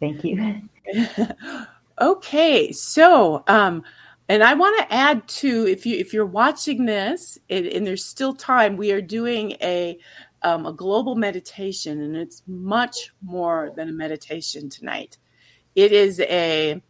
[0.00, 0.62] Thank you.
[2.00, 3.82] okay, so um,
[4.28, 8.04] And I want to add to if you if you're watching this and, and there's
[8.04, 9.98] still time, we are doing a
[10.42, 15.18] um, a global meditation, and it's much more than a meditation tonight.
[15.74, 16.82] It is a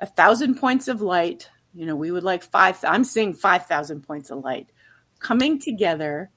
[0.00, 1.48] a thousand points of light.
[1.74, 2.78] You know, we would like five.
[2.84, 4.70] I'm seeing five thousand points of light
[5.18, 6.30] coming together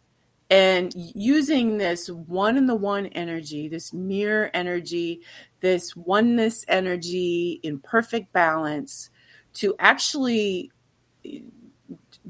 [0.50, 5.22] and using this one in the one energy, this mirror energy,
[5.60, 9.10] this oneness energy in perfect balance
[9.56, 10.72] to actually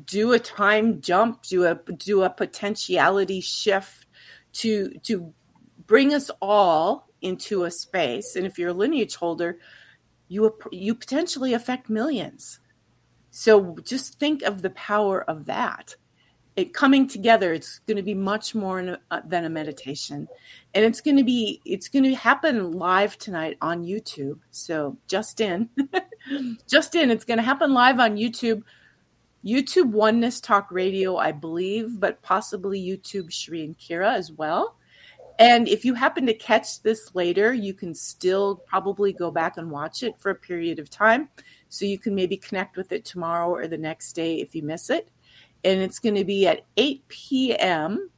[0.06, 4.08] do a time jump, do a do a potentiality shift
[4.54, 5.34] to to
[5.86, 8.36] bring us all into a space.
[8.36, 9.60] And if you're a lineage holder,
[10.28, 12.60] you you potentially affect millions.
[13.38, 15.96] So just think of the power of that.
[16.56, 20.28] It coming together it's going to be much more uh, than a meditation.
[20.74, 24.40] And it's going to be it's going to happen live tonight on youtube.
[24.50, 25.70] So just in
[26.68, 28.64] just in it's going to happen live on youtube.
[29.46, 34.78] Youtube oneness talk radio i believe but possibly youtube shri and kira as well
[35.40, 39.70] and if you happen to catch this later you can still probably go back and
[39.70, 41.30] watch it for a period of time
[41.70, 44.90] so you can maybe connect with it tomorrow or the next day if you miss
[44.90, 45.10] it
[45.64, 48.10] and it's going to be at 8 p.m.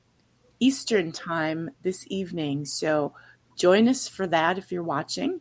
[0.59, 2.65] Eastern Time this evening.
[2.65, 3.13] So
[3.55, 5.39] join us for that if you're watching,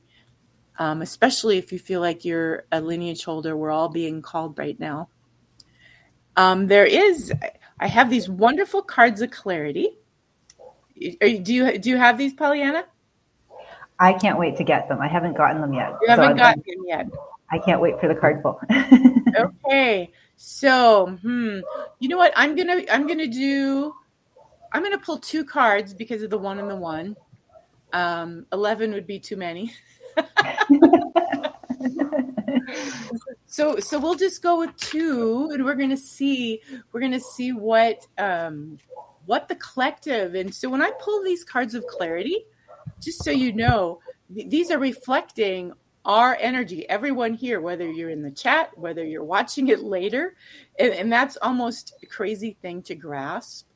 [0.78, 3.56] um, especially if you feel like you're a lineage holder.
[3.56, 5.08] We're all being called right now.
[6.36, 7.32] Um, there is,
[7.80, 9.98] I have these wonderful cards of clarity.
[11.00, 12.84] You, do you do you have these, Pollyanna?
[14.00, 15.00] I can't wait to get them.
[15.00, 15.94] I haven't gotten them yet.
[16.02, 17.06] You haven't so gotten them yet.
[17.50, 18.60] I can't wait for the card pull.
[19.36, 20.12] okay.
[20.36, 21.60] So, hmm,
[21.98, 22.32] you know what?
[22.36, 23.94] I'm gonna I'm gonna do
[24.72, 27.16] I'm gonna pull two cards because of the one and the one.
[27.92, 29.72] Um, Eleven would be too many.
[33.46, 36.60] so so we'll just go with two, and we're gonna see
[36.92, 38.78] we're gonna see what um,
[39.28, 40.34] what the collective.
[40.34, 42.46] And so when I pull these cards of clarity,
[42.98, 44.00] just so you know,
[44.34, 45.70] th- these are reflecting
[46.06, 50.34] our energy, everyone here, whether you're in the chat, whether you're watching it later,
[50.78, 53.68] and, and that's almost a crazy thing to grasp.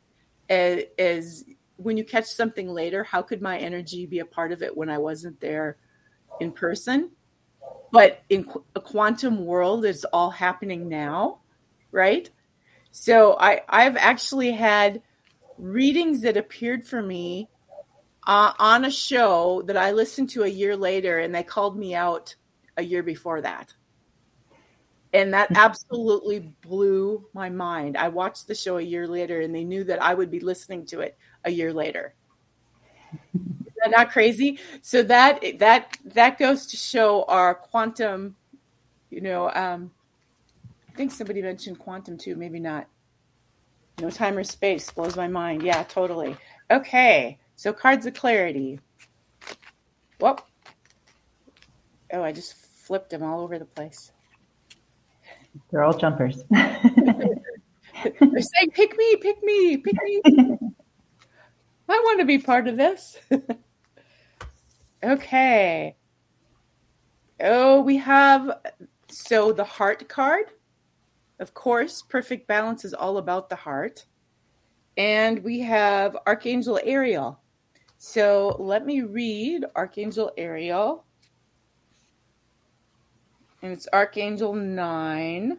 [0.48, 1.44] Is
[1.76, 4.88] when you catch something later, how could my energy be a part of it when
[4.88, 5.76] I wasn't there
[6.40, 7.10] in person?
[7.90, 11.40] But in a quantum world, it's all happening now,
[11.90, 12.30] right?
[12.90, 15.02] So I, I've actually had
[15.62, 17.48] readings that appeared for me
[18.26, 21.94] uh, on a show that I listened to a year later, and they called me
[21.94, 22.34] out
[22.76, 23.72] a year before that.
[25.12, 27.96] And that absolutely blew my mind.
[27.96, 30.84] I watched the show a year later, and they knew that I would be listening
[30.86, 32.14] to it a year later.
[33.34, 34.58] Is that not crazy?
[34.80, 38.36] So that that that goes to show our quantum.
[39.10, 39.90] You know, um,
[40.88, 42.36] I think somebody mentioned quantum too.
[42.36, 42.88] Maybe not.
[44.00, 45.62] No time or space blows my mind.
[45.62, 46.36] Yeah, totally.
[46.70, 47.38] Okay.
[47.56, 48.80] So cards of clarity.
[50.18, 50.40] Whoop.
[52.12, 54.12] Oh, I just flipped them all over the place.
[55.70, 56.44] They're all jumpers.
[56.50, 60.22] They're saying, pick me, pick me, pick me.
[61.88, 63.18] I want to be part of this.
[65.04, 65.96] okay.
[67.40, 68.50] Oh, we have
[69.08, 70.46] so the heart card.
[71.42, 74.06] Of course, perfect balance is all about the heart.
[74.96, 77.40] And we have Archangel Ariel.
[77.98, 81.04] So let me read Archangel Ariel.
[83.60, 85.58] And it's Archangel 9.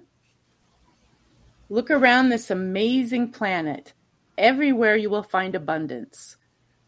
[1.68, 3.92] Look around this amazing planet.
[4.38, 6.38] Everywhere you will find abundance.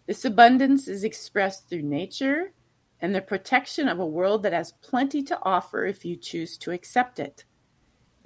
[0.08, 2.54] This abundance is expressed through nature
[3.02, 6.72] and the protection of a world that has plenty to offer if you choose to
[6.72, 7.44] accept it.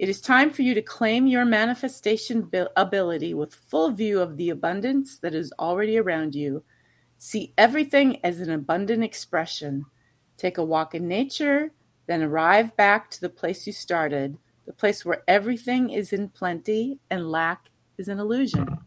[0.00, 4.50] It is time for you to claim your manifestation ability with full view of the
[4.50, 6.64] abundance that is already around you
[7.22, 9.84] See everything as an abundant expression.
[10.38, 11.70] Take a walk in nature,
[12.06, 16.98] then arrive back to the place you started, the place where everything is in plenty
[17.10, 17.66] and lack
[17.98, 18.78] is an illusion.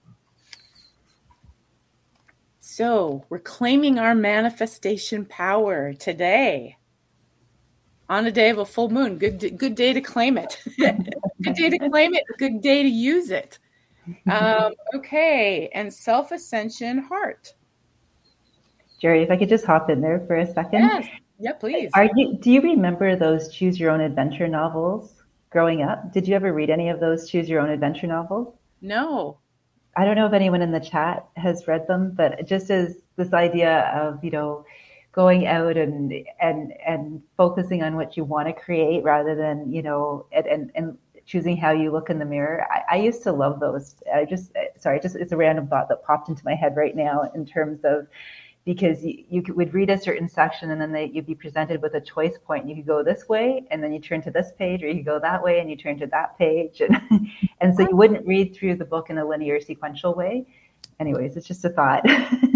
[2.59, 6.77] So, we're claiming our manifestation power today
[8.13, 9.17] on a day of a full moon.
[9.17, 10.61] Good, good day to claim it.
[10.77, 12.23] good day to claim it.
[12.37, 13.57] Good day to use it.
[14.29, 17.53] Um, okay, and self ascension heart.
[19.01, 20.81] Sherry, if I could just hop in there for a second.
[20.81, 21.07] Yes.
[21.39, 21.89] Yeah, please.
[21.95, 26.13] Are you, do you remember those choose your own adventure novels growing up?
[26.13, 28.53] Did you ever read any of those choose your own adventure novels?
[28.81, 29.39] No.
[29.97, 33.33] I don't know if anyone in the chat has read them, but just as this
[33.33, 34.65] idea of, you know,
[35.13, 36.11] going out and
[36.41, 40.71] and and focusing on what you want to create rather than, you know, and and,
[40.75, 42.67] and choosing how you look in the mirror.
[42.69, 43.95] I, I, used to love those.
[44.13, 47.31] I just sorry, just it's a random thought that popped into my head right now
[47.33, 48.07] in terms of
[48.65, 51.95] because you, you would read a certain section and then they, you'd be presented with
[51.95, 52.67] a choice point.
[52.67, 55.19] You could go this way and then you turn to this page, or you go
[55.19, 57.29] that way and you turn to that page, and
[57.61, 60.45] and so you wouldn't read through the book in a linear sequential way.
[60.99, 62.05] Anyways, it's just a thought.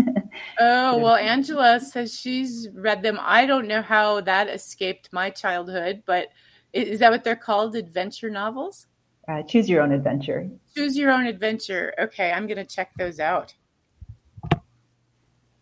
[0.59, 3.17] oh well, Angela says she's read them.
[3.21, 6.29] I don't know how that escaped my childhood, but
[6.73, 7.75] is that what they're called?
[7.75, 8.87] Adventure novels?
[9.27, 10.49] Uh, choose your own adventure.
[10.75, 11.93] Choose your own adventure.
[11.99, 13.53] Okay, I'm going to check those out.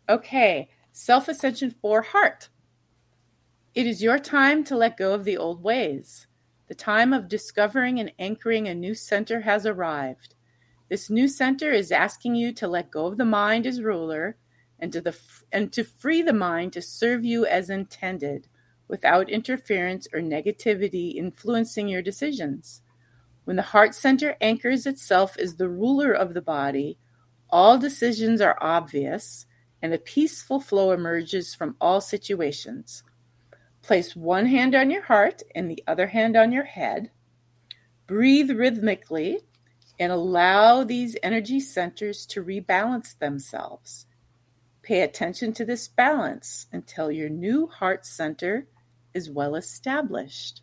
[0.08, 2.50] Okay, self ascension for heart.
[3.74, 6.28] It is your time to let go of the old ways.
[6.68, 10.36] The time of discovering and anchoring a new center has arrived.
[10.90, 14.38] This new center is asking you to let go of the mind as ruler
[14.86, 15.18] and to the
[15.52, 18.48] and to free the mind to serve you as intended
[18.88, 22.84] without interference or negativity influencing your decisions.
[23.46, 27.00] When the heart center anchors itself as the ruler of the body,
[27.50, 29.48] all decisions are obvious
[29.82, 33.02] and a peaceful flow emerges from all situations.
[33.82, 37.10] Place one hand on your heart and the other hand on your head.
[38.06, 39.40] Breathe rhythmically
[40.00, 44.06] and allow these energy centers to rebalance themselves.
[44.86, 48.68] Pay attention to this balance until your new heart center
[49.16, 50.62] is well established.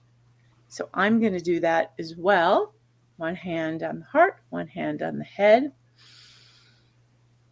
[0.68, 2.72] So I'm going to do that as well.
[3.16, 5.72] One hand on the heart, one hand on the head.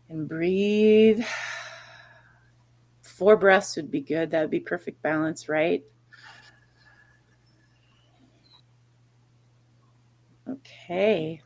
[0.09, 1.25] And breathe
[3.03, 4.31] four breaths would be good.
[4.31, 5.83] That would be perfect balance, right?
[10.49, 11.43] Okay.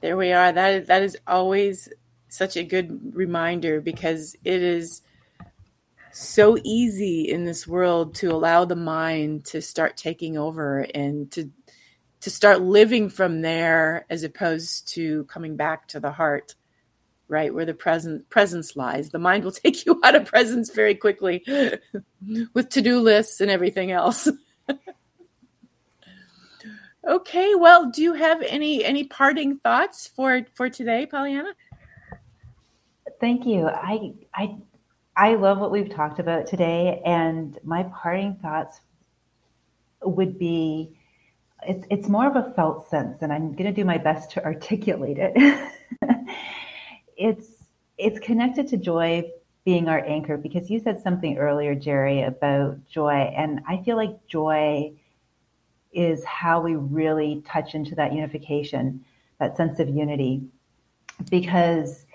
[0.00, 0.50] There we are.
[0.50, 1.90] That is, that is always
[2.32, 5.02] such a good reminder because it is
[6.12, 11.50] so easy in this world to allow the mind to start taking over and to
[12.20, 16.54] to start living from there as opposed to coming back to the heart
[17.28, 19.10] right where the present presence lies.
[19.10, 21.44] The mind will take you out of presence very quickly
[22.54, 24.28] with to-do lists and everything else.
[27.04, 31.52] Okay well do you have any any parting thoughts for for today pollyanna
[33.22, 33.68] thank you.
[33.68, 34.56] I i
[35.16, 38.80] i love what we've talked about today and my parting thoughts
[40.02, 40.98] would be
[41.66, 44.44] it's it's more of a felt sense and i'm going to do my best to
[44.52, 45.34] articulate it.
[47.16, 47.46] It's
[47.98, 49.30] it's connected to joy
[49.64, 54.26] being our anchor because you said something earlier, Sherry, about joy, and I feel like
[54.26, 54.92] joy
[55.92, 59.04] is how we really touch into that unification,
[59.38, 60.42] that sense of unity,
[61.30, 62.06] because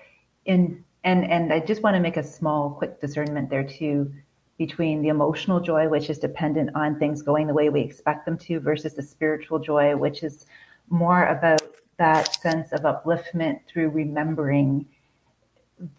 [0.44, 4.12] in and and I just want to make a small, quick discernment there too
[4.58, 8.36] between the emotional joy, which is dependent on things going the way we expect them
[8.36, 10.46] to, versus the spiritual joy, which is
[10.90, 11.62] more about
[11.98, 14.86] that sense of upliftment through remembering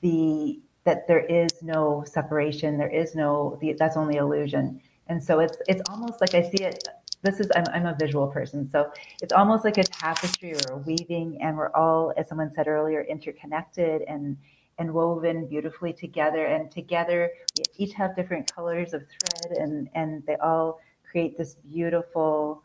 [0.01, 4.81] the that there is no separation there is no the, that's only illusion.
[5.07, 6.87] And so it's it's almost like i see it
[7.23, 8.91] this is I'm, I'm a visual person so
[9.21, 13.01] it's almost like a tapestry or a weaving and we're all as someone said earlier
[13.01, 14.37] interconnected and
[14.79, 20.23] and woven beautifully together and together we each have different colors of thread and and
[20.25, 22.63] they all create this beautiful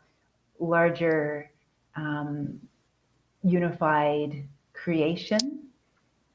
[0.59, 1.51] larger
[1.95, 2.59] um,
[3.43, 5.59] unified creation.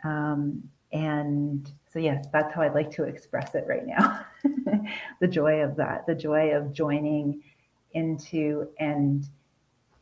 [0.04, 0.62] Um,
[0.92, 4.24] and so, yes, that's how I'd like to express it right now.
[5.20, 7.42] the joy of that, the joy of joining
[7.92, 9.26] into and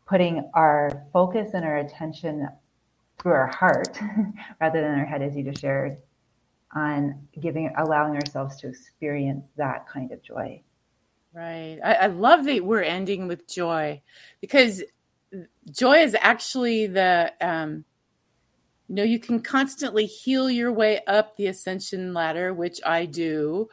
[0.06, 2.48] putting our focus and our attention
[3.20, 3.98] through our heart
[4.60, 5.98] rather than our head, as you just shared,
[6.74, 10.62] on giving, allowing ourselves to experience that kind of joy.
[11.32, 11.78] Right.
[11.84, 14.02] I, I love that we're ending with joy
[14.40, 14.82] because
[15.70, 17.84] joy is actually the um,
[18.88, 23.68] you know you can constantly heal your way up the ascension ladder which i do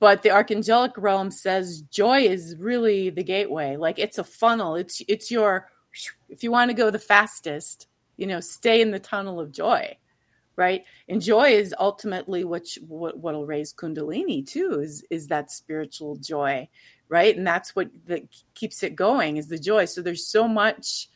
[0.00, 5.00] but the archangelic realm says joy is really the gateway like it's a funnel it's
[5.08, 5.68] it's your
[6.28, 7.86] if you want to go the fastest
[8.16, 9.96] you know stay in the tunnel of joy
[10.54, 10.84] right?
[11.08, 16.68] And joy is ultimately what what what'll raise kundalini too is is that spiritual joy
[17.12, 17.36] right?
[17.36, 18.22] And that's what that
[18.54, 19.84] keeps it going is the joy.
[19.84, 21.10] So there's so much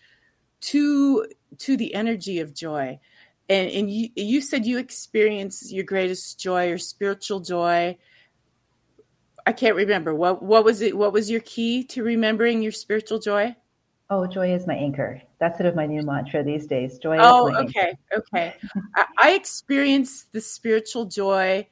[0.60, 1.26] to
[1.58, 3.00] to the energy of joy.
[3.48, 7.96] And and you you said you experience your greatest joy or spiritual joy.
[9.46, 10.14] I can't remember.
[10.14, 13.56] What what was it what was your key to remembering your spiritual joy
[14.10, 17.54] oh joy is my anchor that's sort of my new mantra these days joy oh
[17.56, 17.98] okay anchor.
[18.16, 18.54] okay
[18.94, 21.66] I, I experience the spiritual joy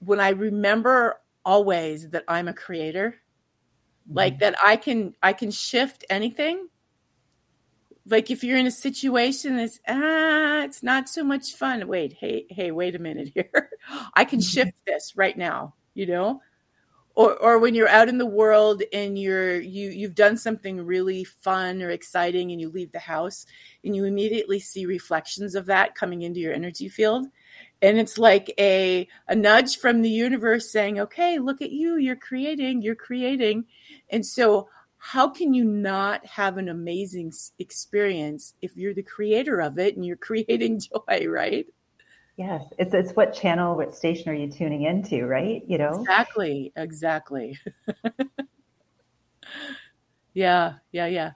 [0.00, 3.16] when i remember always that I'm a creator
[4.10, 6.68] like that I can I can shift anything.
[8.04, 11.86] Like if you're in a situation that's ah, it's not so much fun.
[11.86, 13.70] Wait, hey, hey, wait a minute here.
[14.14, 14.44] I can mm-hmm.
[14.44, 16.40] shift this right now, you know?
[17.14, 21.24] Or or when you're out in the world and you're you you've done something really
[21.24, 23.44] fun or exciting and you leave the house
[23.84, 27.26] and you immediately see reflections of that coming into your energy field.
[27.82, 31.96] And it's like a a nudge from the universe saying okay look at you.
[31.96, 32.80] You're creating.
[32.80, 33.66] You're creating.
[34.08, 34.68] And so
[35.04, 40.06] how can you not have an amazing experience if you're the creator of it and
[40.06, 41.66] you're creating joy right
[42.36, 46.00] yes it's it's what channel what station are you tuning into right you know?
[46.00, 47.58] Exactly exactly.
[50.34, 51.32] Yeah yeah yeah.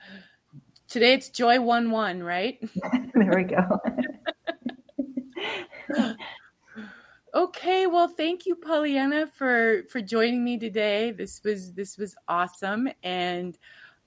[0.89, 2.59] Today it's joy one one right?
[3.15, 3.79] There we go.
[7.35, 11.11] Okay, well, thank you, Pollyanna, for for joining me today.
[11.11, 13.59] This was this was awesome, and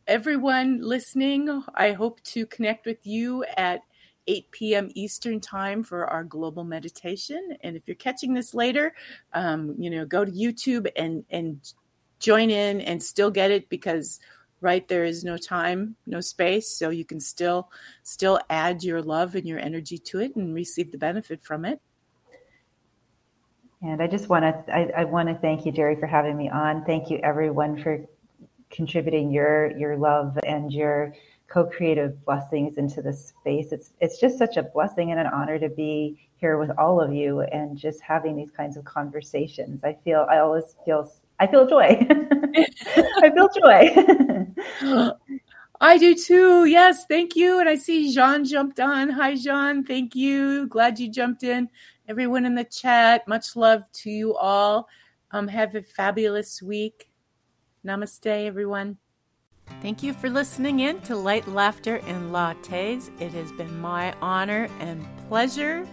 [0.07, 3.81] everyone listening, I hope to connect with you at
[4.29, 4.91] 8 p.m.
[4.93, 7.57] Eastern time for our global meditation.
[7.63, 8.93] And if you're catching this later,
[9.33, 11.59] um, you know, go to YouTube and and
[12.19, 14.19] join in and still get it because
[14.61, 17.69] right there is no time no space so you can still
[18.03, 21.79] still add your love and your energy to it and receive the benefit from it
[23.81, 26.49] and i just want to I, I want to thank you sherry for having me
[26.49, 28.05] on thank you everyone for
[28.69, 31.13] contributing your your love and your
[31.49, 35.69] co-creative blessings into this space it's it's just such a blessing and an honor to
[35.69, 40.27] be here with all of you and just having these kinds of conversations i feel
[40.29, 42.05] i always feel I feel joy.
[42.95, 45.13] I feel joy.
[45.81, 46.65] I do too.
[46.65, 47.59] Yes, thank you.
[47.59, 49.09] And I see Jean jumped on.
[49.09, 49.85] Hi, Jean.
[49.85, 50.67] Thank you.
[50.67, 51.69] Glad you jumped in.
[52.09, 54.87] Everyone in the chat, much love to you all.
[55.31, 57.09] Um, have a fabulous week.
[57.85, 58.97] Namaste, everyone.
[59.81, 63.09] Thank you for listening in to Light Laughter and Lattes.
[63.21, 65.87] It has been my honor and pleasure.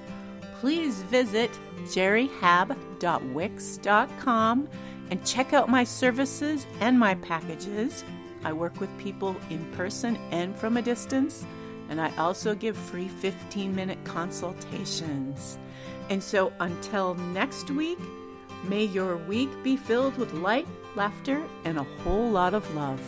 [0.61, 1.51] Please visit
[1.85, 4.69] jerryhab.wix.com
[5.11, 8.05] and check out my services and my packages.
[8.45, 11.45] I work with people in person and from a distance,
[11.89, 15.59] and I also give free 15 minute consultations.
[16.11, 17.99] And so until next week,
[18.65, 23.01] may your week be filled with light, laughter, and a whole lot of love.